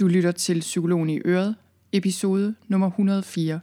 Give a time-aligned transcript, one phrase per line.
[0.00, 1.54] Du lytter til Psykologen i Øret,
[1.92, 3.60] episode nummer 104.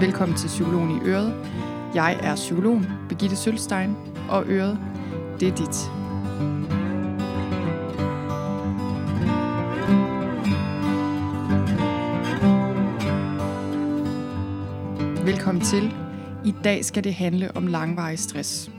[0.00, 1.34] Velkommen til Psykologen i Øret.
[1.94, 3.96] Jeg er psykologen Birgitte Sølstein,
[4.30, 4.78] og Øret,
[5.40, 6.81] det er dit.
[15.52, 15.94] Velkommen til.
[16.44, 18.70] I dag skal det handle om langvarig stress.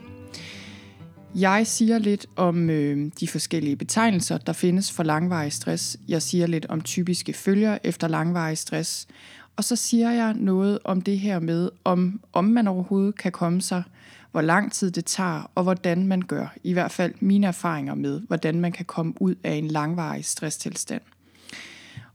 [1.36, 5.98] Jeg siger lidt om øh, de forskellige betegnelser, der findes for langvarig stress.
[6.08, 9.08] Jeg siger lidt om typiske følger efter langvarig stress.
[9.56, 13.62] Og så siger jeg noget om det her med, om, om man overhovedet kan komme
[13.62, 13.84] sig,
[14.32, 16.54] hvor lang tid det tager, og hvordan man gør.
[16.64, 21.02] I hvert fald mine erfaringer med, hvordan man kan komme ud af en langvarig stresstilstand.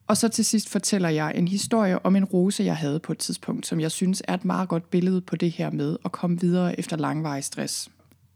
[0.08, 3.18] Og så til sidst fortæller jeg en historie om en rose, jeg havde på et
[3.18, 6.40] tidspunkt, som jeg synes er et meget godt billede på det her med at komme
[6.40, 7.90] videre efter langvarig stress.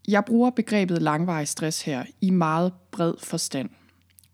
[0.07, 3.69] Jeg bruger begrebet langvarig stress her i meget bred forstand.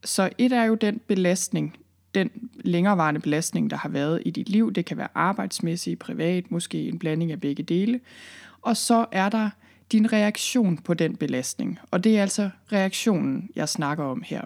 [0.04, 1.78] Så et er jo den belastning,
[2.16, 2.30] den
[2.64, 4.74] længerevarende belastning, der har været i dit liv.
[4.74, 8.00] Det kan være arbejdsmæssigt, privat, måske en blanding af begge dele.
[8.62, 9.50] Og så er der
[9.92, 11.80] din reaktion på den belastning.
[11.92, 14.42] Og det er altså reaktionen, jeg snakker om her.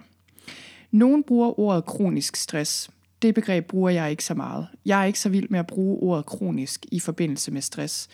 [0.94, 2.90] Nogen bruger ordet kronisk stress.
[3.22, 4.66] Det begreb bruger jeg ikke så meget.
[4.86, 8.08] Jeg er ikke så vild med at bruge ordet kronisk i forbindelse med stress.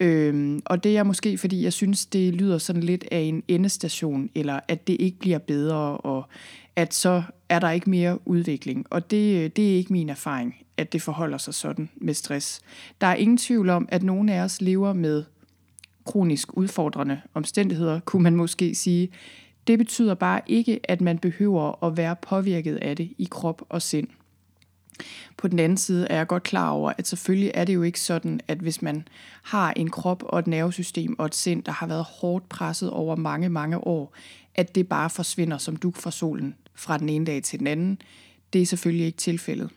[0.00, 4.30] Øhm, og det er måske, fordi jeg synes, det lyder sådan lidt af en endestation,
[4.34, 6.24] eller at det ikke bliver bedre, og
[6.76, 8.86] at så er der ikke mere udvikling.
[8.90, 12.60] Og det, øh, det er ikke min erfaring, at det forholder sig sådan med stress.
[13.00, 15.24] Der er ingen tvivl om, at nogle af os lever med
[16.04, 19.08] kronisk udfordrende omstændigheder, kunne man måske sige.
[19.66, 23.82] Det betyder bare ikke, at man behøver at være påvirket af det i krop og
[23.82, 24.08] sind.
[25.36, 28.00] På den anden side er jeg godt klar over, at selvfølgelig er det jo ikke
[28.00, 29.08] sådan, at hvis man
[29.42, 33.16] har en krop og et nervesystem og et sind, der har været hårdt presset over
[33.16, 34.14] mange, mange år,
[34.54, 37.98] at det bare forsvinder som duk fra solen fra den ene dag til den anden.
[38.52, 39.70] Det er selvfølgelig ikke tilfældet.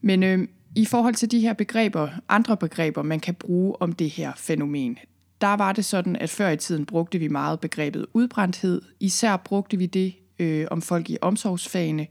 [0.00, 4.10] Men øh, i forhold til de her begreber, andre begreber, man kan bruge om det
[4.10, 4.98] her fænomen,
[5.40, 8.82] der var det sådan, at før i tiden brugte vi meget begrebet udbrændthed.
[9.00, 12.06] Især brugte vi det øh, om folk i omsorgsfagene,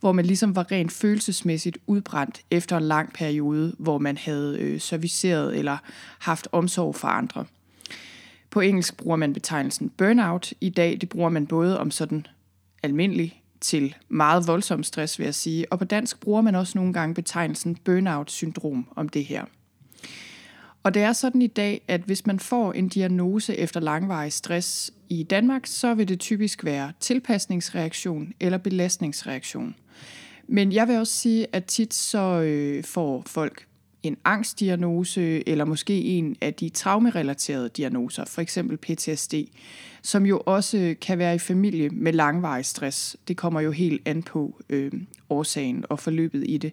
[0.00, 4.80] hvor man ligesom var rent følelsesmæssigt udbrændt efter en lang periode, hvor man havde øh,
[4.80, 5.76] serviceret eller
[6.18, 7.44] haft omsorg for andre.
[8.50, 10.52] På engelsk bruger man betegnelsen burnout.
[10.60, 12.26] I dag det bruger man både om sådan
[12.82, 15.72] almindelig til meget voldsom stress, vil jeg sige.
[15.72, 19.44] Og på dansk bruger man også nogle gange betegnelsen burnout-syndrom om det her.
[20.84, 24.92] Og det er sådan i dag, at hvis man får en diagnose efter langvarig stress
[25.08, 29.74] i Danmark, så vil det typisk være tilpasningsreaktion eller belastningsreaktion.
[30.48, 33.66] Men jeg vil også sige, at tit så øh, får folk
[34.08, 39.34] en angstdiagnose, eller måske en af de traumerelaterede diagnoser, for eksempel PTSD,
[40.02, 43.16] som jo også kan være i familie med langvarig stress.
[43.28, 44.92] Det kommer jo helt an på øh,
[45.30, 46.72] årsagen og forløbet i det.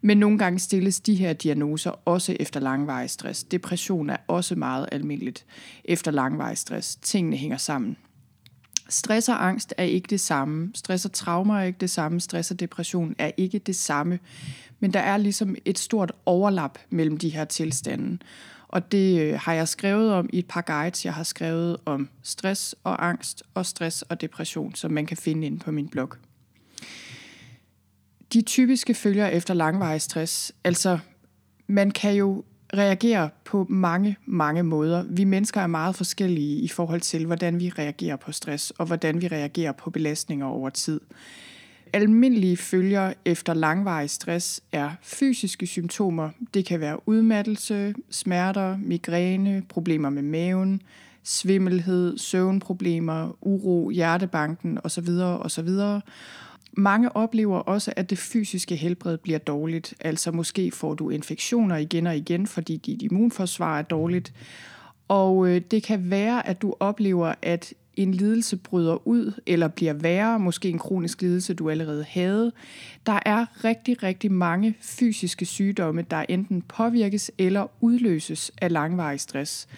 [0.00, 3.44] Men nogle gange stilles de her diagnoser også efter langvarig stress.
[3.44, 5.46] Depression er også meget almindeligt
[5.84, 6.96] efter langvarig stress.
[6.96, 7.96] Tingene hænger sammen.
[8.90, 10.70] Stress og angst er ikke det samme.
[10.74, 12.20] Stress og traumer er ikke det samme.
[12.20, 14.18] Stress og depression er ikke det samme.
[14.80, 18.18] Men der er ligesom et stort overlap mellem de her tilstande.
[18.68, 21.04] Og det øh, har jeg skrevet om i et par guides.
[21.04, 25.46] Jeg har skrevet om stress og angst og stress og depression, som man kan finde
[25.46, 26.12] inde på min blog.
[28.32, 30.98] De typiske følger efter langvarig stress, altså
[31.66, 35.02] man kan jo reagere på mange, mange måder.
[35.02, 39.22] Vi mennesker er meget forskellige i forhold til, hvordan vi reagerer på stress og hvordan
[39.22, 41.00] vi reagerer på belastninger over tid.
[41.92, 46.30] Almindelige følger efter langvarig stress er fysiske symptomer.
[46.54, 50.82] Det kan være udmattelse, smerter, migræne, problemer med maven,
[51.22, 55.08] svimmelhed, søvnproblemer, uro, hjertebanken osv.
[55.18, 55.68] osv.
[56.72, 59.94] Mange oplever også, at det fysiske helbred bliver dårligt.
[60.00, 64.32] Altså måske får du infektioner igen og igen, fordi dit immunforsvar er dårligt.
[65.08, 69.92] Og øh, det kan være, at du oplever, at en lidelse bryder ud eller bliver
[69.92, 72.52] værre, måske en kronisk lidelse, du allerede havde.
[73.06, 79.68] Der er rigtig, rigtig mange fysiske sygdomme, der enten påvirkes eller udløses af langvarig stress.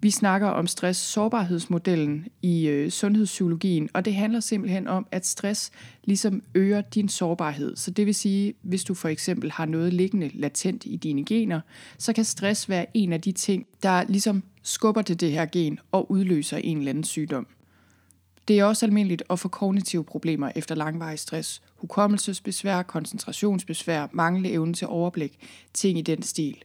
[0.00, 5.70] Vi snakker om stress-sårbarhedsmodellen i øh, sundhedspsykologien, og det handler simpelthen om, at stress
[6.04, 7.76] ligesom øger din sårbarhed.
[7.76, 11.60] Så det vil sige, hvis du for eksempel har noget liggende latent i dine gener,
[11.98, 15.78] så kan stress være en af de ting, der ligesom skubber til det her gen
[15.92, 17.46] og udløser en eller anden sygdom.
[18.48, 24.74] Det er også almindeligt at få kognitive problemer efter langvarig stress, hukommelsesbesvær, koncentrationsbesvær, manglende evne
[24.74, 25.38] til overblik,
[25.74, 26.62] ting i den stil.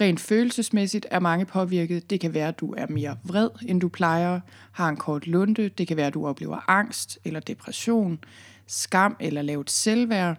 [0.00, 2.10] Rent følelsesmæssigt er mange påvirket.
[2.10, 4.40] Det kan være, at du er mere vred, end du plejer,
[4.72, 5.68] har en kort lunde.
[5.68, 8.18] Det kan være, at du oplever angst eller depression,
[8.66, 10.36] skam eller lavt selvværd.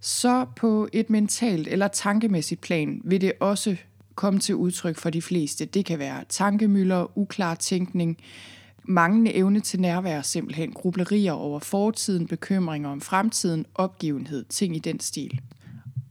[0.00, 3.76] Så på et mentalt eller tankemæssigt plan vil det også
[4.14, 5.64] komme til udtryk for de fleste.
[5.64, 8.18] Det kan være tankemøller, uklar tænkning,
[8.84, 15.00] manglende evne til nærvær, simpelthen grublerier over fortiden, bekymringer om fremtiden, opgivenhed, ting i den
[15.00, 15.40] stil.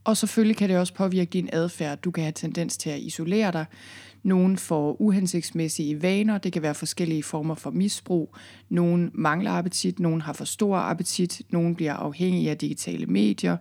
[0.04, 1.98] Og selvfølgelig kan det også påvirke din adfærd.
[1.98, 3.64] Du kan have tendens til at isolere dig.
[4.22, 6.38] Nogen får uhensigtsmæssige vaner.
[6.38, 8.36] Det kan være forskellige former for misbrug.
[8.68, 10.00] Nogen mangler appetit.
[10.00, 11.42] Nogen har for stor appetit.
[11.50, 13.56] Nogen bliver afhængige af digitale medier.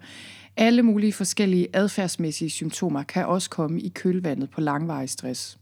[0.57, 5.57] Alle mulige forskellige adfærdsmæssige symptomer kan også komme i kølvandet på langvarig stress.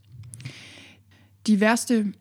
[1.47, 2.13] De værste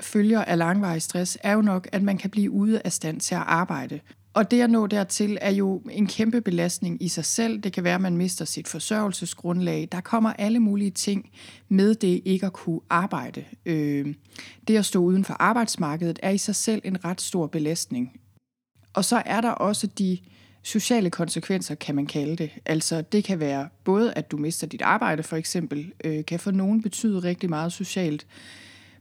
[0.00, 3.34] følger af langvarig stress er jo nok, at man kan blive ude af stand til
[3.34, 4.00] at arbejde.
[4.34, 7.60] Og det at nå dertil er jo en kæmpe belastning i sig selv.
[7.60, 9.88] Det kan være, at man mister sit forsørgelsesgrundlag.
[9.92, 11.30] Der kommer alle mulige ting
[11.68, 13.44] med det ikke at kunne arbejde.
[13.66, 14.14] Øh,
[14.68, 18.20] det at stå uden for arbejdsmarkedet er i sig selv en ret stor belastning.
[18.94, 20.18] Og så er der også de
[20.62, 22.50] sociale konsekvenser, kan man kalde det.
[22.66, 26.50] Altså det kan være både, at du mister dit arbejde for eksempel, øh, kan for
[26.50, 28.26] nogen betyde rigtig meget socialt,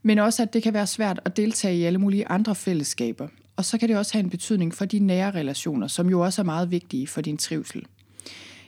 [0.03, 3.27] men også at det kan være svært at deltage i alle mulige andre fællesskaber.
[3.55, 6.41] Og så kan det også have en betydning for de nære relationer, som jo også
[6.41, 7.85] er meget vigtige for din trivsel.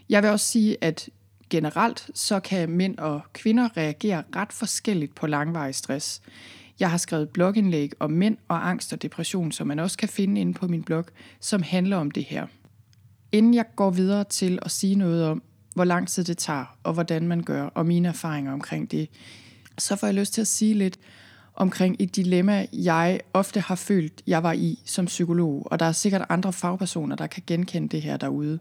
[0.09, 1.09] Jeg vil også sige, at
[1.49, 6.21] generelt så kan mænd og kvinder reagere ret forskelligt på langvarig stress.
[6.79, 10.41] Jeg har skrevet blogindlæg om mænd og angst og depression, som man også kan finde
[10.41, 11.05] inde på min blog,
[11.39, 12.47] som handler om det her.
[13.31, 15.43] Inden jeg går videre til at sige noget om,
[15.75, 19.09] hvor lang tid det tager, og hvordan man gør, og mine erfaringer omkring det,
[19.77, 20.99] så får jeg lyst til at sige lidt
[21.55, 25.91] omkring et dilemma, jeg ofte har følt, jeg var i som psykolog, og der er
[25.91, 28.59] sikkert andre fagpersoner, der kan genkende det her derude.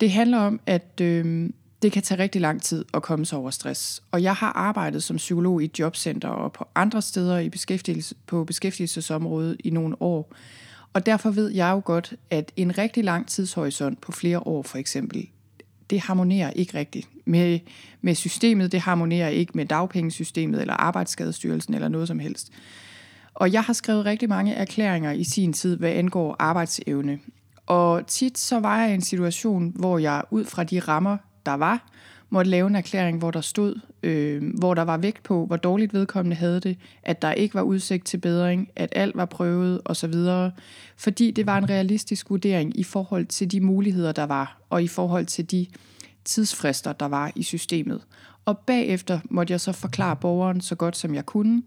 [0.00, 1.50] Det handler om, at øh,
[1.82, 4.02] det kan tage rigtig lang tid at komme sig over stress.
[4.10, 8.44] Og jeg har arbejdet som psykolog i jobcenter og på andre steder i beskæftigelse, på
[8.44, 10.34] beskæftigelsesområdet i nogle år.
[10.92, 14.78] Og derfor ved jeg jo godt, at en rigtig lang tidshorisont på flere år for
[14.78, 15.28] eksempel,
[15.90, 17.58] det harmonerer ikke rigtigt med,
[18.00, 22.52] med systemet, det harmonerer ikke med dagpengesystemet eller arbejdsskadestyrelsen eller noget som helst.
[23.34, 27.18] Og jeg har skrevet rigtig mange erklæringer i sin tid, hvad angår arbejdsevne.
[27.66, 31.16] Og tit så var jeg i en situation, hvor jeg ud fra de rammer,
[31.46, 31.88] der var,
[32.34, 35.94] måtte lave en erklæring, hvor der stod, øh, hvor der var vægt på, hvor dårligt
[35.94, 40.14] vedkommende havde det, at der ikke var udsigt til bedring, at alt var prøvet osv.,
[40.96, 44.88] fordi det var en realistisk vurdering i forhold til de muligheder, der var, og i
[44.88, 45.66] forhold til de
[46.24, 48.00] tidsfrister, der var i systemet.
[48.44, 51.62] Og bagefter måtte jeg så forklare borgeren så godt som jeg kunne,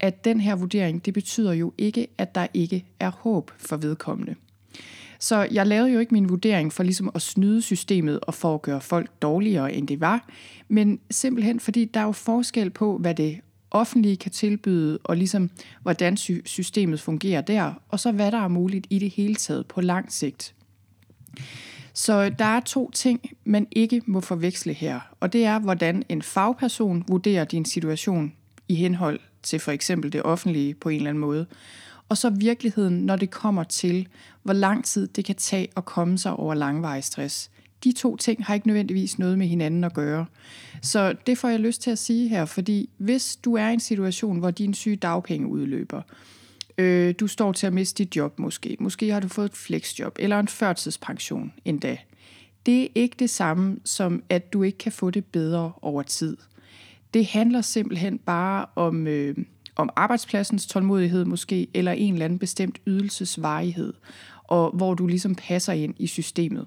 [0.00, 4.34] at den her vurdering, det betyder jo ikke, at der ikke er håb for vedkommende.
[5.24, 8.62] Så jeg lavede jo ikke min vurdering for ligesom at snyde systemet og for at
[8.62, 10.28] gøre folk dårligere, end det var,
[10.68, 13.40] men simpelthen fordi der er jo forskel på, hvad det
[13.70, 15.50] offentlige kan tilbyde, og ligesom
[15.82, 19.80] hvordan systemet fungerer der, og så hvad der er muligt i det hele taget på
[19.80, 20.54] lang sigt.
[21.94, 26.22] Så der er to ting, man ikke må forveksle her, og det er, hvordan en
[26.22, 28.32] fagperson vurderer din situation
[28.68, 31.46] i henhold til for eksempel det offentlige på en eller anden måde,
[32.14, 34.08] og så virkeligheden, når det kommer til,
[34.42, 37.50] hvor lang tid det kan tage at komme sig over langvarig stress.
[37.84, 40.26] De to ting har ikke nødvendigvis noget med hinanden at gøre.
[40.82, 43.80] Så det får jeg lyst til at sige her, fordi hvis du er i en
[43.80, 46.02] situation, hvor din syge dagpenge udløber,
[46.78, 50.16] øh, du står til at miste dit job måske, måske har du fået et flexjob
[50.18, 51.96] eller en førtidspension endda,
[52.66, 56.36] det er ikke det samme som, at du ikke kan få det bedre over tid.
[57.14, 59.36] Det handler simpelthen bare om, øh,
[59.76, 63.92] om arbejdspladsens tålmodighed måske, eller en eller anden bestemt ydelsesvarighed,
[64.44, 66.66] og hvor du ligesom passer ind i systemet.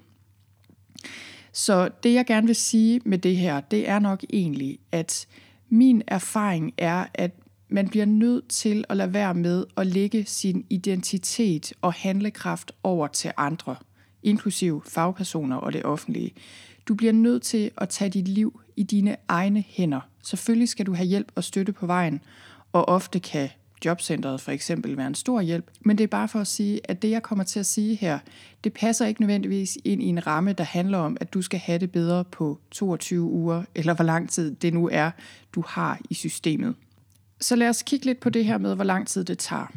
[1.52, 5.26] Så det jeg gerne vil sige med det her, det er nok egentlig, at
[5.68, 7.30] min erfaring er, at
[7.68, 13.06] man bliver nødt til at lade være med at lægge sin identitet og handlekraft over
[13.06, 13.76] til andre,
[14.22, 16.32] inklusiv fagpersoner og det offentlige.
[16.88, 20.00] Du bliver nødt til at tage dit liv i dine egne hænder.
[20.22, 22.20] Selvfølgelig skal du have hjælp og støtte på vejen,
[22.72, 23.48] og ofte kan
[23.84, 25.70] jobcentret for eksempel være en stor hjælp.
[25.80, 28.18] Men det er bare for at sige, at det jeg kommer til at sige her,
[28.64, 31.78] det passer ikke nødvendigvis ind i en ramme, der handler om, at du skal have
[31.78, 35.10] det bedre på 22 uger, eller hvor lang tid det nu er,
[35.54, 36.74] du har i systemet.
[37.40, 39.72] Så lad os kigge lidt på det her med, hvor lang tid det tager.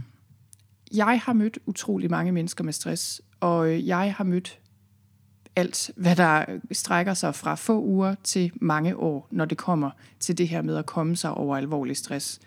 [0.94, 4.60] Jeg har mødt utrolig mange mennesker med stress, og øh, jeg har mødt
[5.56, 10.38] alt, hvad der strækker sig fra få uger til mange år, når det kommer til
[10.38, 12.40] det her med at komme sig over alvorlig stress.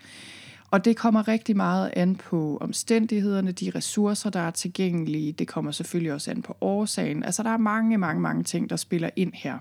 [0.75, 5.33] Og det kommer rigtig meget an på omstændighederne, de ressourcer, der er tilgængelige.
[5.33, 7.23] Det kommer selvfølgelig også an på årsagen.
[7.23, 9.59] Altså der er mange, mange, mange ting, der spiller ind her.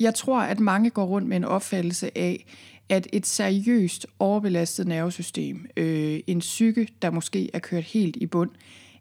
[0.00, 2.46] Jeg tror, at mange går rundt med en opfattelse af,
[2.88, 8.50] at et seriøst overbelastet nervesystem, øh, en psyke, der måske er kørt helt i bund,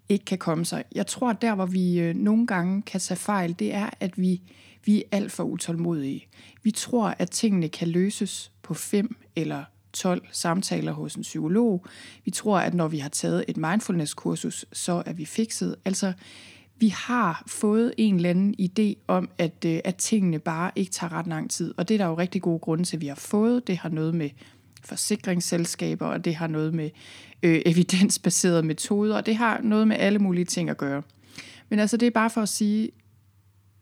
[0.10, 0.84] ikke kan komme sig.
[0.96, 4.18] Jeg tror, at der, hvor vi øh, nogle gange kan tage fejl, det er, at
[4.18, 4.42] vi,
[4.86, 6.28] vi er alt for utålmodige.
[6.64, 11.86] Vi tror, at tingene kan løses på fem eller 12 samtaler hos en psykolog.
[12.26, 15.76] Vi tror, at når vi har taget et mindfulness-kursus, så er vi fikset.
[15.86, 16.14] Altså,
[16.80, 21.14] vi har fået en eller anden idé om, at, øh, at tingene bare ikke tager
[21.14, 21.74] ret lang tid.
[21.78, 23.68] Og det er der jo rigtig gode grunde til, at vi har fået.
[23.68, 24.30] Det har noget med
[24.84, 26.90] forsikringsselskaber, og det har noget med
[27.44, 31.04] øh, evidensbaserede metoder, og det har noget med alle mulige ting at gøre.
[31.70, 32.92] Men altså, det er bare for at sige,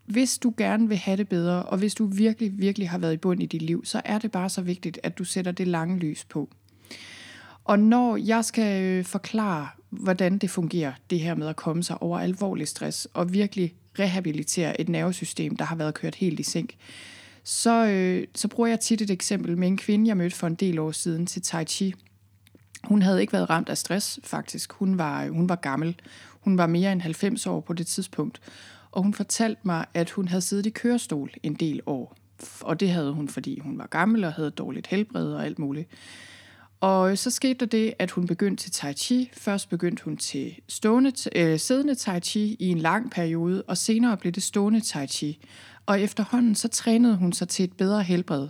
[0.08, 3.18] hvis du gerne vil have det bedre, og hvis du virkelig, virkelig har været i
[3.18, 6.00] bund i dit liv, så er det bare så vigtigt, at du sætter det lange
[6.00, 6.50] lys på.
[7.64, 12.02] Og når jeg skal øh, forklare, hvordan det fungerer, det her med at komme sig
[12.02, 16.76] over alvorlig stress, og virkelig rehabilitere et nervesystem, der har været kørt helt i sænk,
[17.44, 20.56] så, øh, så bruger jeg tit et eksempel med en kvinde, jeg mødte for en
[20.56, 21.94] del år siden til Tai Chi.
[22.84, 24.74] Hun havde ikke været ramt af stress, faktisk.
[24.74, 25.96] Hun var, øh, hun var gammel.
[26.30, 28.42] Hun var mere end 90 år på det tidspunkt.
[28.98, 32.16] Og hun fortalte mig, at hun havde siddet i kørestol en del år.
[32.62, 35.90] Og det havde hun, fordi hun var gammel og havde dårligt helbred og alt muligt.
[36.80, 39.30] Og så skete der det, at hun begyndte til tai chi.
[39.34, 44.18] Først begyndte hun til stående, øh, siddende tai chi i en lang periode, og senere
[44.18, 45.40] blev det stående tai chi.
[45.86, 48.48] Og efterhånden så trænede hun sig til et bedre helbred.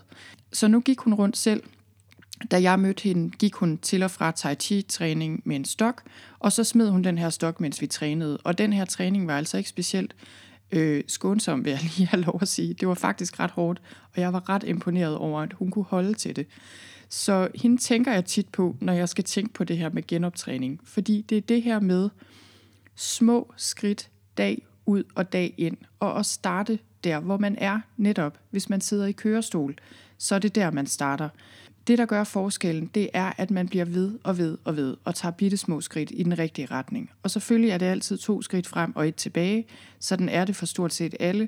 [0.54, 1.64] Så nu gik hun rundt selv.
[2.52, 6.02] Da jeg mødte hende, gik hun til og fra tai chi-træning med en stok,
[6.40, 8.38] og så smed hun den her stok, mens vi trænede.
[8.38, 10.16] Og den her træning var altså ikke specielt
[10.72, 12.74] øh, skånsom, vil jeg lige have lov at sige.
[12.74, 13.82] Det var faktisk ret hårdt,
[14.16, 16.48] og jeg var ret imponeret over, at hun kunne holde til det.
[17.10, 20.80] Så hende tænker jeg tit på, når jeg skal tænke på det her med genoptræning.
[20.84, 22.10] Fordi det er det her med
[22.96, 28.38] små skridt dag ud og dag ind, og at starte der, hvor man er netop.
[28.50, 29.76] Hvis man sidder i kørestol,
[30.18, 31.30] så er det der, man starter.
[31.88, 35.16] Det, der gør forskellen, det er, at man bliver ved og ved og ved, og
[35.16, 37.10] tager bitte små skridt i den rigtige retning.
[37.24, 39.66] Og selvfølgelig er det altid to skridt frem og et tilbage.
[40.00, 41.48] Sådan er det for stort set alle.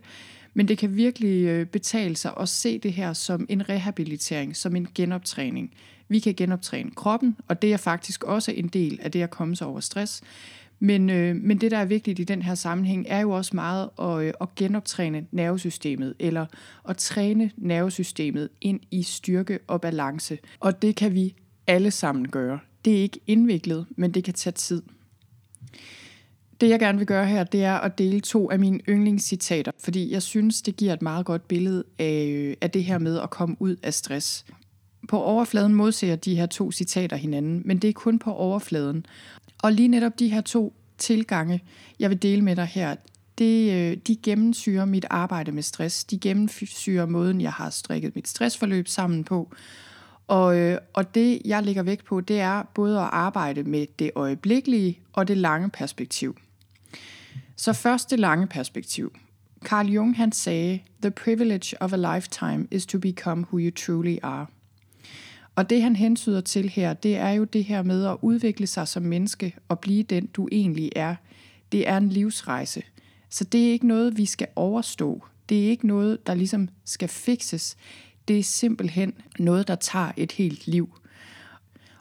[0.53, 4.75] Men det kan virkelig øh, betale sig at se det her som en rehabilitering, som
[4.75, 5.73] en genoptræning.
[6.07, 9.55] Vi kan genoptræne kroppen, og det er faktisk også en del af det at komme
[9.55, 10.21] sig over stress.
[10.79, 13.89] Men, øh, men det, der er vigtigt i den her sammenhæng, er jo også meget
[14.01, 16.45] at, øh, at genoptræne nervesystemet, eller
[16.89, 20.37] at træne nervesystemet ind i styrke og balance.
[20.59, 21.35] Og det kan vi
[21.67, 22.59] alle sammen gøre.
[22.85, 24.81] Det er ikke indviklet, men det kan tage tid.
[26.61, 30.11] Det jeg gerne vil gøre her, det er at dele to af mine yndlingscitater, fordi
[30.11, 33.29] jeg synes, det giver et meget godt billede af, øh, af det her med at
[33.29, 34.45] komme ud af stress.
[35.07, 39.05] På overfladen modsiger de her to citater hinanden, men det er kun på overfladen.
[39.63, 41.63] Og lige netop de her to tilgange,
[41.99, 42.95] jeg vil dele med dig her,
[43.37, 46.03] det, øh, de gennemsyrer mit arbejde med stress.
[46.03, 49.53] De gennemsyrer måden, jeg har strikket mit stressforløb sammen på.
[50.27, 54.11] Og, øh, og det, jeg lægger vægt på, det er både at arbejde med det
[54.15, 56.37] øjeblikkelige og det lange perspektiv.
[57.55, 59.13] Så først det lange perspektiv.
[59.65, 64.17] Carl Jung han sagde, The privilege of a lifetime is to become who you truly
[64.23, 64.45] are.
[65.55, 68.87] Og det han hensyder til her, det er jo det her med at udvikle sig
[68.87, 71.15] som menneske og blive den, du egentlig er.
[71.71, 72.83] Det er en livsrejse.
[73.29, 75.23] Så det er ikke noget, vi skal overstå.
[75.49, 77.77] Det er ikke noget, der ligesom skal fikses.
[78.27, 80.89] Det er simpelthen noget, der tager et helt liv.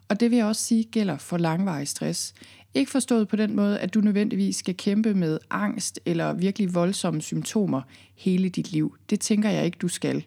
[0.09, 2.35] Og det vil jeg også sige gælder for langvarig stress.
[2.75, 7.23] Ikke forstået på den måde, at du nødvendigvis skal kæmpe med angst eller virkelig voldsomme
[7.23, 7.83] symptomer
[8.15, 8.97] hele dit liv.
[9.11, 10.25] Det tænker jeg ikke, du skal.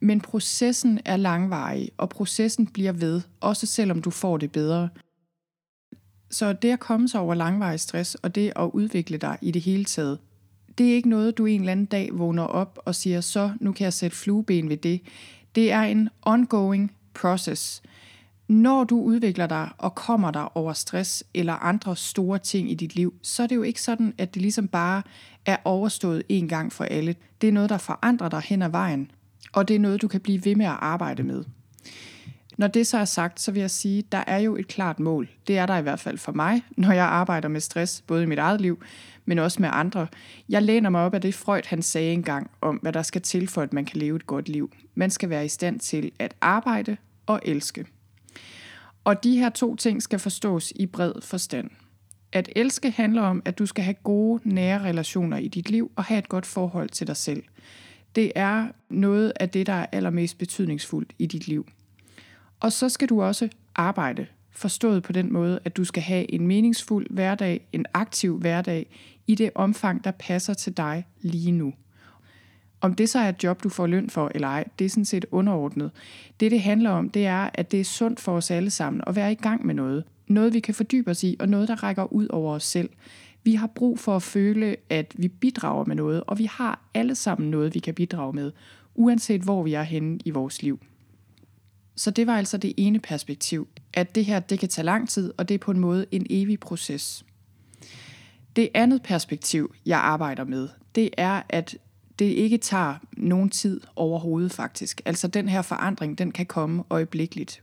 [0.00, 4.88] Men processen er langvarig, og processen bliver ved, også selvom du får det bedre.
[6.30, 9.62] Så det at komme sig over langvarig stress, og det at udvikle dig i det
[9.62, 10.18] hele taget,
[10.78, 13.72] det er ikke noget, du en eller anden dag vågner op og siger, så nu
[13.72, 15.00] kan jeg sætte flueben ved det.
[15.54, 17.82] Det er en ongoing process.
[18.48, 22.94] Når du udvikler dig og kommer dig over stress eller andre store ting i dit
[22.94, 25.02] liv, så er det jo ikke sådan, at det ligesom bare
[25.46, 27.16] er overstået en gang for alle.
[27.40, 29.10] Det er noget, der forandrer dig hen ad vejen
[29.52, 31.44] og det er noget, du kan blive ved med at arbejde med.
[32.56, 35.00] Når det så er sagt, så vil jeg sige, at der er jo et klart
[35.00, 35.28] mål.
[35.46, 38.26] Det er der i hvert fald for mig, når jeg arbejder med stress, både i
[38.26, 38.82] mit eget liv,
[39.24, 40.06] men også med andre.
[40.48, 43.48] Jeg læner mig op af det Freud han sagde engang om, hvad der skal til
[43.48, 44.72] for, at man kan leve et godt liv.
[44.94, 47.86] Man skal være i stand til at arbejde og elske.
[49.04, 51.70] Og de her to ting skal forstås i bred forstand.
[52.32, 56.04] At elske handler om, at du skal have gode, nære relationer i dit liv og
[56.04, 57.42] have et godt forhold til dig selv
[58.16, 61.66] det er noget af det, der er allermest betydningsfuldt i dit liv.
[62.60, 64.26] Og så skal du også arbejde.
[64.50, 68.86] Forstået på den måde, at du skal have en meningsfuld hverdag, en aktiv hverdag,
[69.26, 71.74] i det omfang, der passer til dig lige nu.
[72.80, 75.04] Om det så er et job, du får løn for eller ej, det er sådan
[75.04, 75.90] set underordnet.
[76.40, 79.16] Det, det handler om, det er, at det er sundt for os alle sammen at
[79.16, 80.04] være i gang med noget.
[80.26, 82.90] Noget, vi kan fordybe os i, og noget, der rækker ud over os selv.
[83.46, 87.14] Vi har brug for at føle, at vi bidrager med noget, og vi har alle
[87.14, 88.52] sammen noget, vi kan bidrage med,
[88.94, 90.80] uanset hvor vi er henne i vores liv.
[91.96, 95.32] Så det var altså det ene perspektiv, at det her det kan tage lang tid,
[95.36, 97.24] og det er på en måde en evig proces.
[98.56, 101.76] Det andet perspektiv, jeg arbejder med, det er, at
[102.18, 105.00] det ikke tager nogen tid overhovedet faktisk.
[105.04, 107.62] Altså den her forandring, den kan komme øjeblikkeligt.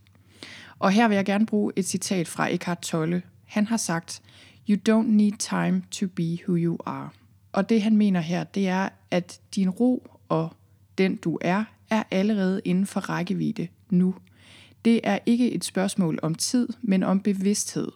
[0.79, 3.21] Og her vil jeg gerne bruge et citat fra Eckhart Tolle.
[3.45, 4.21] Han har sagt,
[4.69, 7.09] You don't need time to be who you are.
[7.51, 10.53] Og det han mener her, det er, at din ro og
[10.97, 14.15] den du er, er allerede inden for rækkevidde nu.
[14.85, 17.87] Det er ikke et spørgsmål om tid, men om bevidsthed.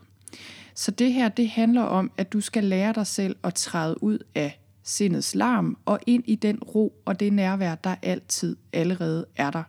[0.75, 4.19] Så det her, det handler om, at du skal lære dig selv at træde ud
[4.35, 9.51] af sindets larm og ind i den ro og det nærvær, der altid allerede er
[9.51, 9.63] der.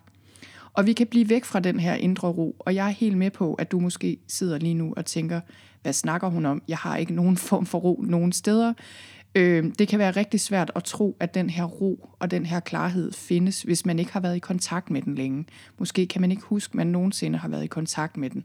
[0.78, 3.30] Og vi kan blive væk fra den her indre ro, og jeg er helt med
[3.30, 5.40] på, at du måske sidder lige nu og tænker,
[5.82, 6.62] hvad snakker hun om?
[6.68, 8.72] Jeg har ikke nogen form for ro nogen steder.
[9.34, 12.60] Øh, det kan være rigtig svært at tro, at den her ro og den her
[12.60, 15.46] klarhed findes, hvis man ikke har været i kontakt med den længe.
[15.78, 18.44] Måske kan man ikke huske, at man nogensinde har været i kontakt med den.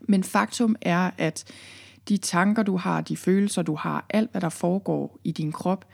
[0.00, 1.44] Men faktum er, at
[2.08, 5.84] de tanker, du har, de følelser, du har, alt hvad der foregår i din krop,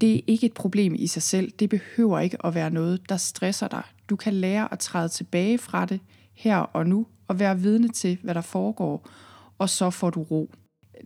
[0.00, 1.50] det er ikke et problem i sig selv.
[1.50, 3.82] Det behøver ikke at være noget, der stresser dig.
[4.08, 6.00] Du kan lære at træde tilbage fra det
[6.34, 9.08] her og nu, og være vidne til, hvad der foregår,
[9.58, 10.50] og så får du ro.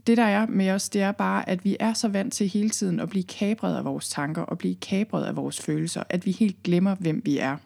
[0.07, 2.71] Det der er med os, det er bare, at vi er så vant til hele
[2.71, 6.31] tiden at blive kabret af vores tanker og blive kabret af vores følelser, at vi
[6.31, 7.57] helt glemmer, hvem vi er.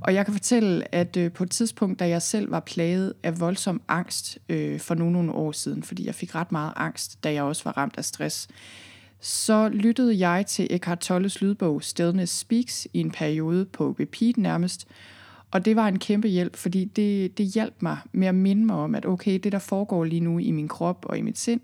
[0.00, 3.40] Og jeg kan fortælle, at øh, på et tidspunkt, da jeg selv var plaget af
[3.40, 7.32] voldsom angst øh, for nogle, nogle år siden, fordi jeg fik ret meget angst, da
[7.32, 8.48] jeg også var ramt af stress,
[9.20, 14.88] så lyttede jeg til Eckhart Tolles lydbog Stillness Speaks i en periode på repeat nærmest,
[15.50, 18.76] og det var en kæmpe hjælp, fordi det, det hjalp mig med at minde mig
[18.76, 21.60] om, at okay, det der foregår lige nu i min krop og i mit sind,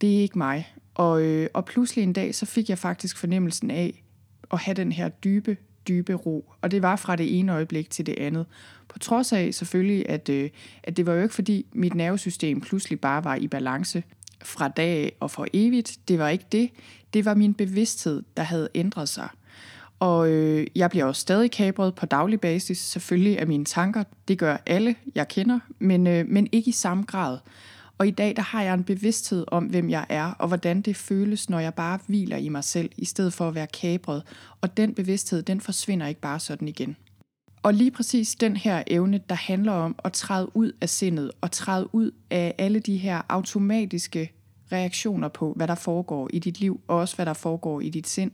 [0.00, 0.72] det er ikke mig.
[0.94, 4.04] Og, øh, og pludselig en dag, så fik jeg faktisk fornemmelsen af
[4.52, 5.56] at have den her dybe,
[5.88, 6.52] dybe ro.
[6.60, 8.46] Og det var fra det ene øjeblik til det andet.
[8.88, 10.50] På trods af selvfølgelig, at, øh,
[10.82, 14.02] at det var jo ikke fordi mit nervesystem pludselig bare var i balance
[14.44, 15.98] fra dag og for evigt.
[16.08, 16.70] Det var ikke det.
[17.14, 19.28] Det var min bevidsthed, der havde ændret sig.
[20.00, 24.04] Og øh, jeg bliver også stadig kabret på daglig basis, selvfølgelig af mine tanker.
[24.28, 27.38] Det gør alle, jeg kender, men, øh, men ikke i samme grad.
[27.98, 30.96] Og i dag der har jeg en bevidsthed om, hvem jeg er, og hvordan det
[30.96, 34.22] føles, når jeg bare hviler i mig selv, i stedet for at være kabret.
[34.60, 36.96] Og den bevidsthed, den forsvinder ikke bare sådan igen.
[37.62, 41.50] Og lige præcis den her evne, der handler om at træde ud af sindet, og
[41.50, 44.32] træde ud af alle de her automatiske
[44.72, 48.08] reaktioner på, hvad der foregår i dit liv, og også hvad der foregår i dit
[48.08, 48.30] sind,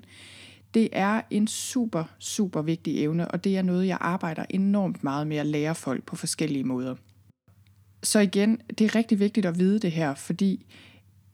[0.75, 5.27] det er en super, super vigtig evne, og det er noget, jeg arbejder enormt meget
[5.27, 6.95] med at lære folk på forskellige måder.
[8.03, 10.67] Så igen, det er rigtig vigtigt at vide det her, fordi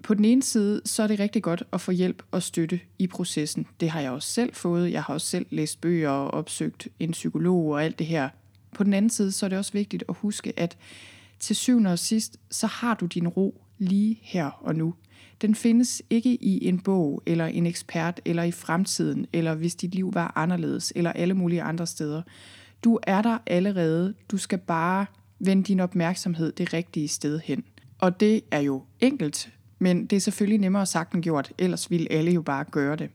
[0.02, 3.06] på den ene side, så er det rigtig godt at få hjælp og støtte i
[3.06, 3.66] processen.
[3.80, 4.92] Det har jeg også selv fået.
[4.92, 8.28] Jeg har også selv læst bøger og opsøgt en psykolog og alt det her.
[8.74, 10.76] På den anden side, så er det også vigtigt at huske, at
[11.40, 14.94] til syvende og sidst, så har du din ro lige her og nu.
[15.40, 19.94] Den findes ikke i en bog, eller en ekspert, eller i fremtiden, eller hvis dit
[19.94, 22.22] liv var anderledes, eller alle mulige andre steder.
[22.84, 24.14] Du er der allerede.
[24.30, 25.06] Du skal bare
[25.38, 27.64] vende din opmærksomhed det rigtige sted hen.
[27.98, 32.12] Og det er jo enkelt, men det er selvfølgelig nemmere sagt end gjort, ellers ville
[32.12, 33.10] alle jo bare gøre det.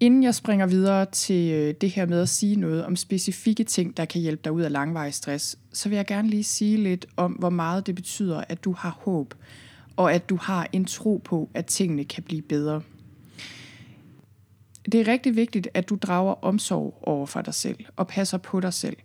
[0.00, 3.96] Inden jeg springer videre til øh, det her med at sige noget om specifikke ting,
[3.96, 7.06] der kan hjælpe dig ud af langvarig stress, så vil jeg gerne lige sige lidt
[7.16, 9.34] om, hvor meget det betyder, at du har håb,
[9.96, 12.82] og at du har en tro på, at tingene kan blive bedre.
[14.92, 18.60] Det er rigtig vigtigt, at du drager omsorg over for dig selv og passer på
[18.60, 18.96] dig selv.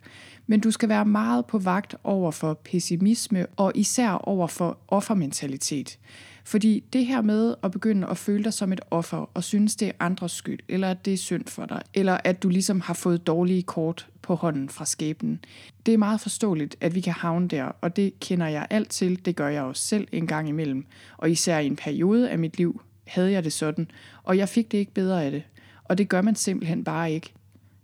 [0.51, 5.99] Men du skal være meget på vagt over for pessimisme og især over for offermentalitet.
[6.43, 9.87] Fordi det her med at begynde at føle dig som et offer og synes, det
[9.87, 12.93] er andres skyld, eller at det er synd for dig, eller at du ligesom har
[12.93, 15.39] fået dårlige kort på hånden fra skæbnen.
[15.85, 19.25] Det er meget forståeligt, at vi kan havne der, og det kender jeg alt til.
[19.25, 20.85] Det gør jeg også selv en gang imellem.
[21.17, 23.87] Og især i en periode af mit liv havde jeg det sådan,
[24.23, 25.43] og jeg fik det ikke bedre af det.
[25.83, 27.33] Og det gør man simpelthen bare ikke.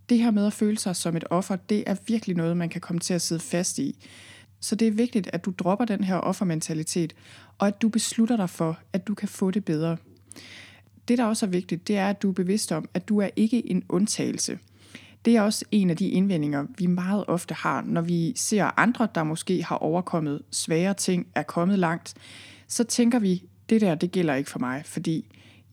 [0.10, 2.82] Det her med at føle sig som et offer, det er virkelig noget, man kan
[2.82, 3.96] komme til at sidde fast i.
[4.60, 7.15] Så det er vigtigt, at du dropper den her offermentalitet,
[7.58, 9.98] og at du beslutter dig for, at du kan få det bedre.
[11.08, 13.30] Det, der også er vigtigt, det er, at du er bevidst om, at du er
[13.36, 14.60] ikke en undtagelse.
[15.26, 19.08] Det er også en af de indvendinger, vi meget ofte har, når vi ser andre,
[19.15, 22.13] der måske har overkommet svære ting, er kommet langt.
[22.67, 25.26] Så tænker vi, det der, det gælder ikke for mig, fordi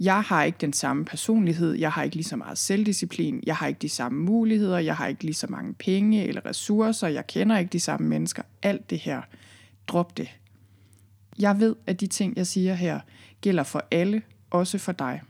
[0.04, 3.66] jeg har ikke den samme personlighed, jeg har ikke lige så meget selvdisciplin, jeg har
[3.66, 7.58] ikke de samme muligheder, jeg har ikke lige så mange penge eller ressourcer, jeg kender
[7.58, 8.42] ikke de samme mennesker.
[8.62, 9.22] Alt det her,
[9.86, 10.28] drop det.
[11.38, 13.00] Jeg ved, at de ting, jeg siger her,
[13.40, 15.22] gælder for alle, også for dig.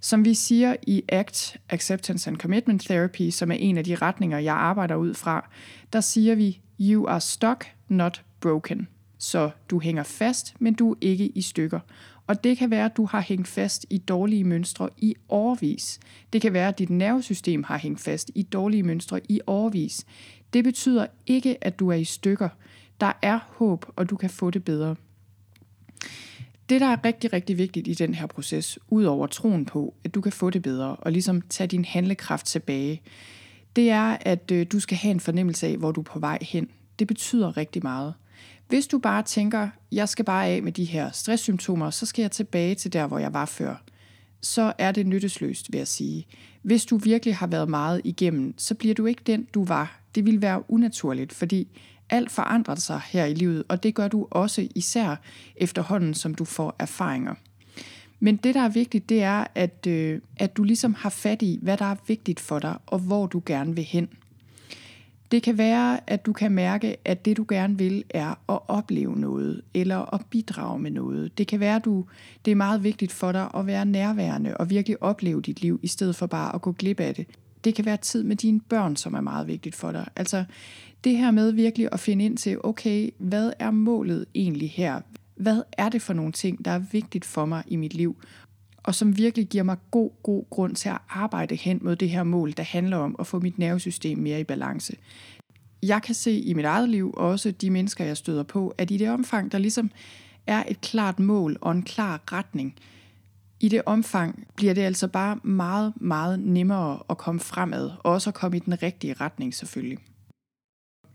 [0.00, 4.38] Som vi siger i ACT, Acceptance and Commitment Therapy, som er en af de retninger,
[4.38, 5.48] jeg arbejder ud fra,
[5.92, 8.88] der siger vi, you are stuck, not broken.
[9.18, 11.80] Så du hænger fast, men du er ikke i stykker.
[12.26, 16.00] Og det kan være, at du har hængt fast i dårlige mønstre i årvis.
[16.32, 20.06] Det kan være, at dit nervesystem har hængt fast i dårlige mønstre i årvis.
[20.52, 22.48] Det betyder ikke, at du er i stykker.
[23.00, 24.96] Der er håb, og du kan få det bedre.
[26.68, 30.20] Det, der er rigtig, rigtig vigtigt i den her proces, udover troen på, at du
[30.20, 33.02] kan få det bedre, og ligesom tage din handlekraft tilbage,
[33.76, 36.38] det er, at øh, du skal have en fornemmelse af, hvor du er på vej
[36.42, 36.68] hen.
[36.98, 38.14] Det betyder rigtig meget.
[38.72, 42.30] Hvis du bare tænker, jeg skal bare af med de her stresssymptomer, så skal jeg
[42.30, 43.74] tilbage til der, hvor jeg var før,
[44.40, 46.26] så er det nyttesløst, vil jeg sige.
[46.62, 50.00] Hvis du virkelig har været meget igennem, så bliver du ikke den, du var.
[50.14, 51.68] Det vil være unaturligt, fordi
[52.10, 55.16] alt forandrer sig her i livet, og det gør du også især
[55.56, 57.34] efterhånden, som du får erfaringer.
[58.20, 61.58] Men det, der er vigtigt, det er, at, øh, at du ligesom har fat i,
[61.62, 64.08] hvad der er vigtigt for dig, og hvor du gerne vil hen.
[65.32, 69.16] Det kan være, at du kan mærke, at det du gerne vil er at opleve
[69.16, 71.38] noget, eller at bidrage med noget.
[71.38, 72.04] Det kan være, at du,
[72.44, 75.86] det er meget vigtigt for dig at være nærværende og virkelig opleve dit liv, i
[75.86, 77.26] stedet for bare at gå glip af det.
[77.64, 80.08] Det kan være tid med dine børn, som er meget vigtigt for dig.
[80.16, 80.44] Altså
[81.04, 85.00] det her med virkelig at finde ind til, okay, hvad er målet egentlig her?
[85.36, 88.16] Hvad er det for nogle ting, der er vigtigt for mig i mit liv?
[88.82, 92.22] Og som virkelig giver mig god, god grund til at arbejde hen mod det her
[92.22, 94.96] mål, der handler om at få mit nervesystem mere i balance.
[95.82, 98.90] Jeg kan se i mit eget liv, og også de mennesker, jeg støder på, at
[98.90, 99.90] i det omfang, der ligesom
[100.46, 102.74] er et klart mål og en klar retning,
[103.62, 108.30] i det omfang bliver det altså bare meget, meget nemmere at komme fremad, og også
[108.30, 109.98] at komme i den rigtige retning selvfølgelig.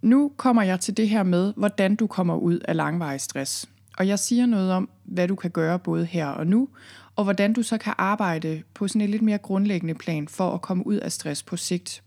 [0.02, 3.70] Nu kommer jeg til det her med, hvordan du kommer ud af langvarig stress.
[3.98, 6.70] Og jeg siger noget om, hvad du kan gøre både her og nu,
[7.18, 10.62] og hvordan du så kan arbejde på sådan et lidt mere grundlæggende plan for at
[10.62, 12.04] komme ud af stress på sigt.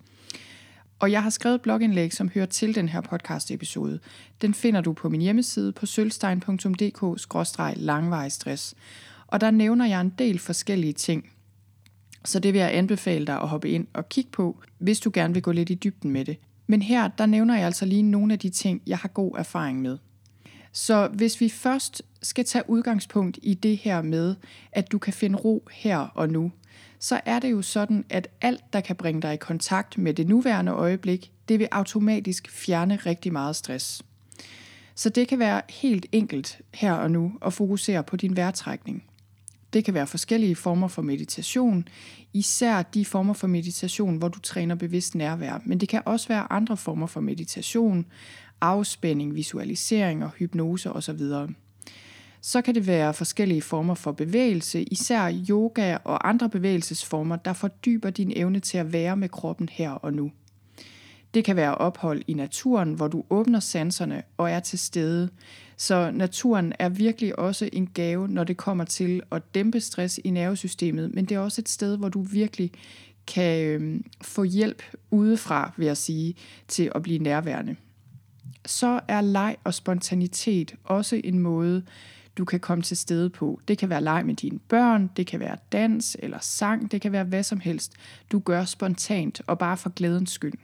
[0.98, 4.00] Og jeg har skrevet blogindlæg, som hører til den her podcast episode.
[4.42, 8.74] Den finder du på min hjemmeside på sølvstein.dk-langvejstress.
[9.26, 11.30] Og der nævner jeg en del forskellige ting.
[12.24, 15.34] Så det vil jeg anbefale dig at hoppe ind og kigge på, hvis du gerne
[15.34, 16.36] vil gå lidt i dybden med det.
[16.66, 19.82] Men her, der nævner jeg altså lige nogle af de ting, jeg har god erfaring
[19.82, 19.98] med.
[20.72, 24.34] Så hvis vi først skal tage udgangspunkt i det her med,
[24.72, 26.52] at du kan finde ro her og nu,
[26.98, 30.28] så er det jo sådan, at alt, der kan bringe dig i kontakt med det
[30.28, 34.02] nuværende øjeblik, det vil automatisk fjerne rigtig meget stress.
[34.94, 39.04] Så det kan være helt enkelt her og nu at fokusere på din vejrtrækning.
[39.72, 41.88] Det kan være forskellige former for meditation,
[42.32, 46.52] især de former for meditation, hvor du træner bevidst nærvær, men det kan også være
[46.52, 48.06] andre former for meditation,
[48.60, 51.20] afspænding, visualisering og hypnose osv.
[52.42, 58.10] Så kan det være forskellige former for bevægelse, især yoga og andre bevægelsesformer, der fordyber
[58.10, 60.32] din evne til at være med kroppen her og nu.
[61.34, 65.28] Det kan være ophold i naturen, hvor du åbner sanserne og er til stede.
[65.76, 70.30] Så naturen er virkelig også en gave, når det kommer til at dæmpe stress i
[70.30, 72.72] nervesystemet, men det er også et sted, hvor du virkelig
[73.26, 76.34] kan øhm, få hjælp udefra, vil jeg sige,
[76.68, 77.76] til at blive nærværende.
[78.66, 81.82] Så er leg og spontanitet også en måde,
[82.38, 83.60] du kan komme til stede på.
[83.68, 87.12] Det kan være leg med dine børn, det kan være dans eller sang, det kan
[87.12, 87.92] være hvad som helst.
[88.32, 90.54] Du gør spontant og bare for glædens skyld.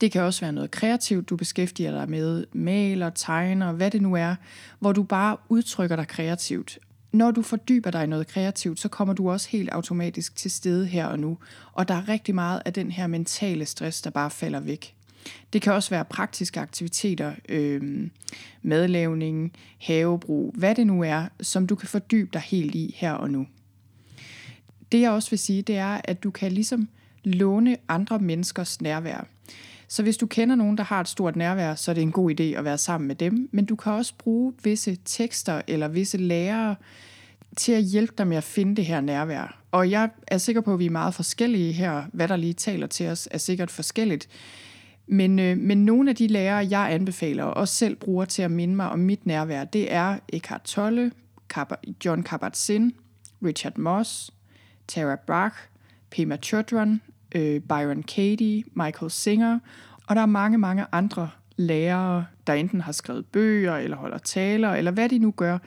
[0.00, 4.14] Det kan også være noget kreativt, du beskæftiger dig med, maler, tegner, hvad det nu
[4.14, 4.34] er,
[4.78, 6.78] hvor du bare udtrykker dig kreativt.
[7.12, 10.86] Når du fordyber dig i noget kreativt, så kommer du også helt automatisk til stede
[10.86, 11.38] her og nu,
[11.72, 14.94] og der er rigtig meget af den her mentale stress, der bare falder væk.
[15.52, 18.08] Det kan også være praktiske aktiviteter, øh,
[18.62, 23.30] madlavning, havebrug, hvad det nu er, som du kan fordybe dig helt i her og
[23.30, 23.46] nu.
[24.92, 26.88] Det jeg også vil sige, det er, at du kan ligesom
[27.24, 29.26] låne andre menneskers nærvær.
[29.88, 32.40] Så hvis du kender nogen, der har et stort nærvær, så er det en god
[32.40, 33.48] idé at være sammen med dem.
[33.52, 36.76] Men du kan også bruge visse tekster eller visse lærere
[37.56, 39.60] til at hjælpe dig med at finde det her nærvær.
[39.70, 42.02] Og jeg er sikker på, at vi er meget forskellige her.
[42.12, 44.28] Hvad der lige taler til os, er sikkert forskelligt.
[45.12, 48.50] Men, øh, men nogle af de lærere, jeg anbefaler og også selv bruger til at
[48.50, 51.12] minde mig om mit nærvær, det er Eckhart Tolle,
[52.04, 52.90] John Kabat-Zinn,
[53.44, 54.30] Richard Moss,
[54.88, 55.56] Tara Brach,
[56.10, 57.00] Pema Chodron,
[57.34, 59.58] øh, Byron Katie, Michael Singer,
[60.06, 64.70] og der er mange, mange andre lærere, der enten har skrevet bøger, eller holder taler,
[64.70, 65.58] eller hvad de nu gør,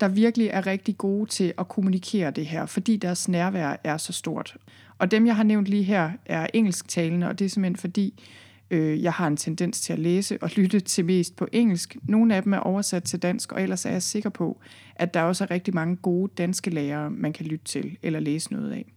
[0.00, 4.12] der virkelig er rigtig gode til at kommunikere det her, fordi deres nærvær er så
[4.12, 4.56] stort.
[4.98, 8.14] Og dem, jeg har nævnt lige her, er engelsktalende, og det er simpelthen fordi,
[8.72, 11.96] øh, jeg har en tendens til at læse og lytte til mest på engelsk.
[12.02, 14.60] Nogle af dem er oversat til dansk, og ellers er jeg sikker på,
[14.96, 18.52] at der også er rigtig mange gode danske lærere, man kan lytte til eller læse
[18.52, 18.92] noget af.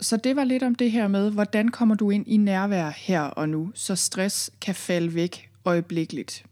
[0.00, 3.20] Så det var lidt om det her med, hvordan kommer du ind i nærvær her
[3.20, 6.44] og nu, så stress kan falde væk øjeblikkeligt.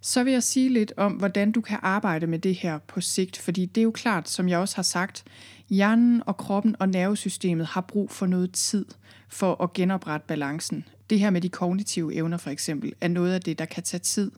[0.00, 3.36] Så vil jeg sige lidt om, hvordan du kan arbejde med det her på sigt,
[3.36, 5.24] fordi det er jo klart, som jeg også har sagt,
[5.70, 8.86] hjernen og kroppen og nervesystemet har brug for noget tid
[9.28, 10.84] for at genoprette balancen.
[11.10, 14.00] Det her med de kognitive evner for eksempel, er noget af det, der kan tage
[14.00, 14.30] tid.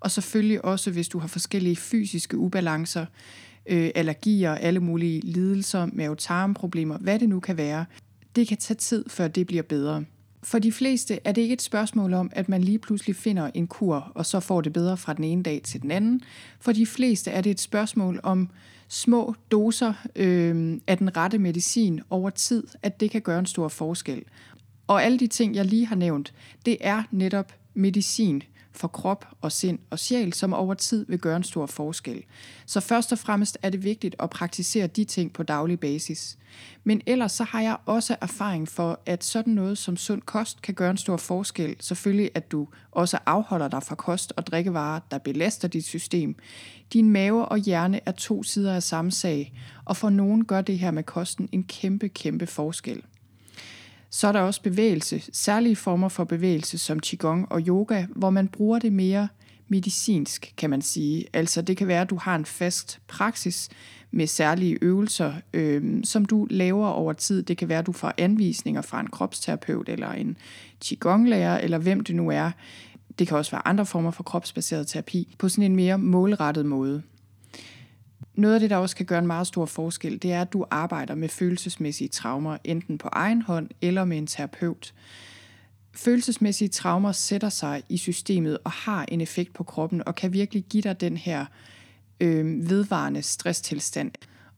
[0.00, 3.06] Og selvfølgelig også, hvis du har forskellige fysiske ubalancer,
[3.66, 7.84] øh, allergier, alle mulige lidelser, mavetarmproblemer, hvad det nu kan være.
[8.36, 10.04] Det kan tage tid, før det bliver bedre.
[10.42, 13.66] For de fleste er det ikke et spørgsmål om, at man lige pludselig finder en
[13.66, 16.20] kur, og så får det bedre fra den ene dag til den anden.
[16.60, 18.48] For de fleste er det et spørgsmål om
[18.88, 23.68] små doser øh, af den rette medicin over tid, at det kan gøre en stor
[23.68, 24.22] forskel.
[24.90, 26.32] Og alle de ting, jeg lige har nævnt,
[26.66, 31.36] det er netop medicin for krop og sind og sjæl, som over tid vil gøre
[31.36, 32.24] en stor forskel.
[32.66, 36.38] Så først og fremmest er det vigtigt at praktisere de ting på daglig basis.
[36.84, 40.74] Men ellers så har jeg også erfaring for, at sådan noget som sund kost kan
[40.74, 41.76] gøre en stor forskel.
[41.80, 46.36] Selvfølgelig, at du også afholder dig fra kost og drikkevarer, der belaster dit system.
[46.92, 49.52] Din mave og hjerne er to sider af samme sag,
[49.84, 53.02] og for nogen gør det her med kosten en kæmpe, kæmpe forskel.
[54.10, 58.48] Så er der også bevægelse, særlige former for bevægelse som Qigong og yoga, hvor man
[58.48, 59.28] bruger det mere
[59.68, 61.24] medicinsk, kan man sige.
[61.32, 63.68] Altså det kan være, at du har en fast praksis
[64.10, 67.42] med særlige øvelser, øh, som du laver over tid.
[67.42, 70.36] Det kan være, at du får anvisninger fra en kropsterapeut eller en
[70.84, 72.50] qigonglærer, eller hvem det nu er.
[73.18, 77.02] Det kan også være andre former for kropsbaseret terapi, på sådan en mere målrettet måde.
[78.40, 80.64] Noget af det, der også kan gøre en meget stor forskel, det er, at du
[80.70, 84.94] arbejder med følelsesmæssige traumer, enten på egen hånd eller med en terapeut.
[85.92, 90.64] Følelsesmæssige traumer sætter sig i systemet og har en effekt på kroppen og kan virkelig
[90.64, 91.46] give dig den her
[92.20, 94.10] øh, vedvarende stresstilstand.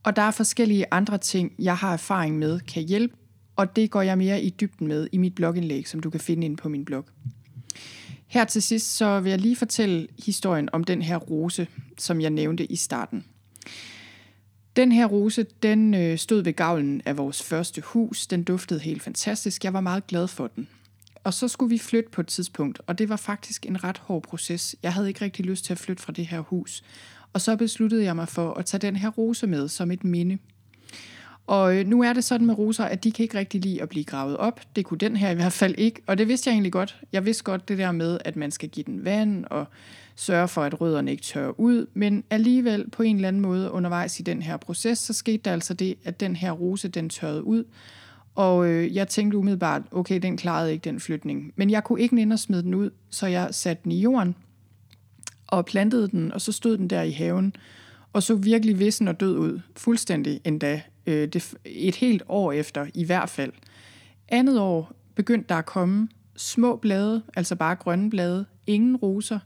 [0.03, 3.15] Og der er forskellige andre ting, jeg har erfaring med, kan hjælpe,
[3.55, 6.45] og det går jeg mere i dybden med i mit blogindlæg, som du kan finde
[6.45, 7.05] ind på min blog.
[8.27, 11.67] Her til sidst så vil jeg lige fortælle historien om den her rose,
[11.97, 13.25] som jeg nævnte i starten.
[14.75, 18.27] Den her rose, den øh, stod ved gavlen af vores første hus.
[18.27, 19.63] Den duftede helt fantastisk.
[19.63, 20.67] Jeg var meget glad for den.
[21.23, 24.23] Og så skulle vi flytte på et tidspunkt, og det var faktisk en ret hård
[24.23, 24.75] proces.
[24.83, 26.83] Jeg havde ikke rigtig lyst til at flytte fra det her hus.
[27.33, 30.37] Og så besluttede jeg mig for at tage den her rose med som et minde.
[31.47, 33.89] Og øh, nu er det sådan med roser, at de kan ikke rigtig lide at
[33.89, 34.61] blive gravet op.
[34.75, 36.97] Det kunne den her i hvert fald ikke, og det vidste jeg egentlig godt.
[37.11, 39.65] Jeg vidste godt det der med, at man skal give den vand og
[40.15, 44.19] sørge for, at rødderne ikke tørrer ud, men alligevel på en eller anden måde undervejs
[44.19, 47.43] i den her proces, så skete der altså det, at den her rose, den tørrede
[47.43, 47.63] ud,
[48.35, 51.53] og øh, jeg tænkte umiddelbart, okay, den klarede ikke den flytning.
[51.55, 54.35] Men jeg kunne ikke ind og smide den ud, så jeg satte den i jorden
[55.47, 57.55] og plantede den, og så stod den der i haven,
[58.13, 62.87] og så virkelig vissen og død ud, fuldstændig endda, øh, det, et helt år efter
[62.93, 63.51] i hvert fald.
[64.29, 69.39] Andet år begyndte der at komme små blade, altså bare grønne blade, ingen roser.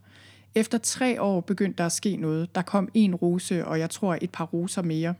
[0.56, 2.56] Efter tre år begyndte der at ske noget.
[2.56, 5.14] Der kom en rose, og jeg tror et par roser mere.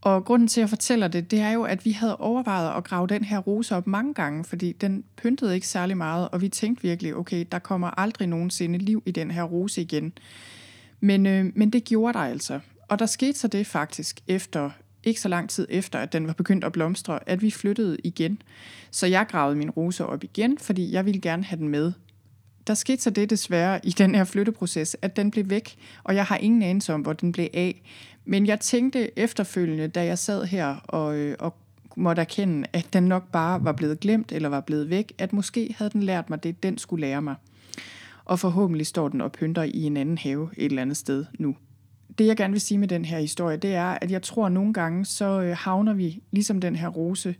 [0.00, 2.84] Og grunden til, at jeg fortæller det, det er jo, at vi havde overvejet at
[2.84, 6.48] grave den her rose op mange gange, fordi den pyntede ikke særlig meget, og vi
[6.48, 10.12] tænkte virkelig, okay, der kommer aldrig nogensinde liv i den her rose igen.
[11.00, 12.60] Men, øh, men det gjorde der altså.
[12.88, 14.70] Og der skete så det faktisk efter
[15.04, 18.42] ikke så lang tid efter, at den var begyndt at blomstre, at vi flyttede igen.
[18.90, 21.92] Så jeg gravede min rose op igen, fordi jeg ville gerne have den med.
[22.66, 26.24] Der skete så det desværre i den her flytteproces, at den blev væk, og jeg
[26.24, 27.82] har ingen anelse om, hvor den blev af.
[28.24, 31.56] Men jeg tænkte efterfølgende, da jeg sad her og, øh, og
[31.96, 35.74] måtte erkende, at den nok bare var blevet glemt eller var blevet væk, at måske
[35.78, 37.34] havde den lært mig det, den skulle lære mig.
[38.24, 41.56] Og forhåbentlig står den og pynter i en anden have et eller andet sted nu
[42.18, 44.52] det jeg gerne vil sige med den her historie, det er, at jeg tror at
[44.52, 47.34] nogle gange, så øh, havner vi, ligesom den her rose,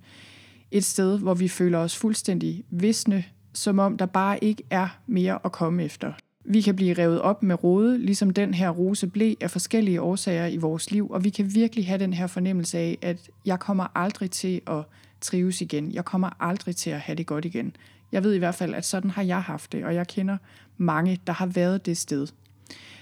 [0.71, 5.39] et sted, hvor vi føler os fuldstændig visne, som om der bare ikke er mere
[5.45, 6.13] at komme efter.
[6.45, 10.47] Vi kan blive revet op med rode, ligesom den her rose blev af forskellige årsager
[10.47, 13.87] i vores liv, og vi kan virkelig have den her fornemmelse af, at jeg kommer
[13.95, 14.85] aldrig til at
[15.21, 15.93] trives igen.
[15.93, 17.77] Jeg kommer aldrig til at have det godt igen.
[18.13, 20.37] Jeg ved i hvert fald, at sådan har jeg haft det, og jeg kender
[20.77, 22.27] mange, der har været det sted.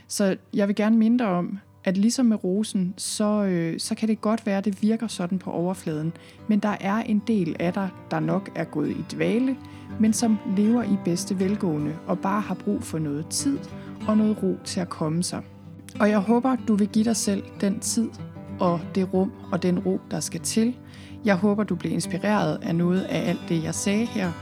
[0.06, 4.08] Så jeg vil gerne minde dig om, at ligesom med rosen, så, øh, så kan
[4.08, 6.12] det godt være, at det virker sådan på overfladen,
[6.48, 9.56] men der er en del af dig, der nok er gået i dvale,
[10.00, 13.58] men som lever i bedste velgående og bare har brug for noget tid
[14.08, 15.42] og noget ro til at komme sig.
[16.00, 18.08] Og jeg håber, du vil give dig selv den tid
[18.60, 20.76] og det rum og den ro, der skal til.
[21.24, 24.32] Jeg håber, du bliver inspireret af noget af alt det, jeg sagde her.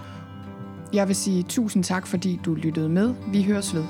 [0.92, 3.14] Jeg vil sige tusind tak, fordi du lyttede med.
[3.32, 3.84] Vi høres ved.